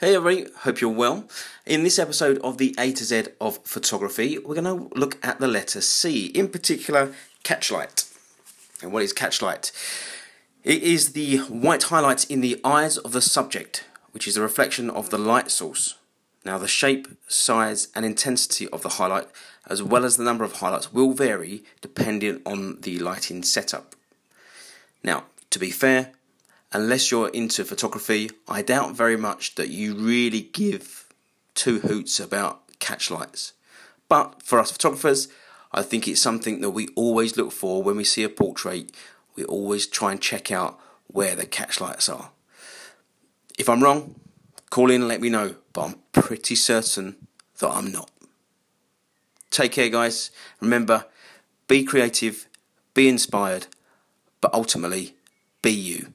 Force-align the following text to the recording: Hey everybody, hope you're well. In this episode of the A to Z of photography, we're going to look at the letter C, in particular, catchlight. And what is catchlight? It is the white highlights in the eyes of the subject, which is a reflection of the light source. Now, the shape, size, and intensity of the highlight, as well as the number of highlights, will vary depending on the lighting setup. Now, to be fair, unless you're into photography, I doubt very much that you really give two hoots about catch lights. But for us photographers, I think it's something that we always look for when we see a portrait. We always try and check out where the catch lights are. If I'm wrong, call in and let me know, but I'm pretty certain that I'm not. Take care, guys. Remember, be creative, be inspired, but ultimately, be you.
Hey 0.00 0.14
everybody, 0.14 0.48
hope 0.58 0.80
you're 0.80 0.90
well. 0.90 1.24
In 1.66 1.82
this 1.82 1.98
episode 1.98 2.38
of 2.38 2.58
the 2.58 2.72
A 2.78 2.92
to 2.92 3.04
Z 3.04 3.24
of 3.40 3.58
photography, 3.64 4.38
we're 4.38 4.54
going 4.54 4.62
to 4.62 4.96
look 4.96 5.18
at 5.26 5.40
the 5.40 5.48
letter 5.48 5.80
C, 5.80 6.26
in 6.26 6.46
particular, 6.50 7.12
catchlight. 7.42 8.08
And 8.80 8.92
what 8.92 9.02
is 9.02 9.12
catchlight? 9.12 9.72
It 10.62 10.84
is 10.84 11.14
the 11.14 11.38
white 11.38 11.82
highlights 11.82 12.26
in 12.26 12.42
the 12.42 12.60
eyes 12.62 12.96
of 12.96 13.10
the 13.10 13.20
subject, 13.20 13.86
which 14.12 14.28
is 14.28 14.36
a 14.36 14.40
reflection 14.40 14.88
of 14.88 15.10
the 15.10 15.18
light 15.18 15.50
source. 15.50 15.96
Now, 16.44 16.58
the 16.58 16.68
shape, 16.68 17.08
size, 17.26 17.88
and 17.92 18.06
intensity 18.06 18.68
of 18.68 18.82
the 18.82 18.90
highlight, 18.90 19.26
as 19.66 19.82
well 19.82 20.04
as 20.04 20.16
the 20.16 20.22
number 20.22 20.44
of 20.44 20.52
highlights, 20.52 20.92
will 20.92 21.12
vary 21.12 21.64
depending 21.80 22.40
on 22.46 22.82
the 22.82 23.00
lighting 23.00 23.42
setup. 23.42 23.96
Now, 25.02 25.24
to 25.50 25.58
be 25.58 25.72
fair, 25.72 26.12
unless 26.72 27.10
you're 27.10 27.28
into 27.28 27.64
photography, 27.64 28.30
I 28.46 28.62
doubt 28.62 28.94
very 28.94 29.16
much 29.16 29.54
that 29.56 29.70
you 29.70 29.94
really 29.94 30.42
give 30.42 31.06
two 31.54 31.80
hoots 31.80 32.20
about 32.20 32.62
catch 32.78 33.10
lights. 33.10 33.52
But 34.08 34.42
for 34.42 34.58
us 34.58 34.70
photographers, 34.70 35.28
I 35.72 35.82
think 35.82 36.08
it's 36.08 36.20
something 36.20 36.60
that 36.60 36.70
we 36.70 36.88
always 36.94 37.36
look 37.36 37.52
for 37.52 37.82
when 37.82 37.96
we 37.96 38.04
see 38.04 38.22
a 38.22 38.28
portrait. 38.28 38.90
We 39.36 39.44
always 39.44 39.86
try 39.86 40.12
and 40.12 40.20
check 40.20 40.50
out 40.50 40.78
where 41.06 41.36
the 41.36 41.46
catch 41.46 41.80
lights 41.80 42.08
are. 42.08 42.30
If 43.58 43.68
I'm 43.68 43.82
wrong, 43.82 44.14
call 44.70 44.90
in 44.90 45.02
and 45.02 45.08
let 45.08 45.20
me 45.20 45.28
know, 45.28 45.56
but 45.72 45.82
I'm 45.82 45.94
pretty 46.12 46.54
certain 46.54 47.16
that 47.58 47.70
I'm 47.70 47.90
not. 47.90 48.10
Take 49.50 49.72
care, 49.72 49.88
guys. 49.88 50.30
Remember, 50.60 51.06
be 51.66 51.84
creative, 51.84 52.46
be 52.94 53.08
inspired, 53.08 53.66
but 54.40 54.54
ultimately, 54.54 55.14
be 55.62 55.70
you. 55.70 56.12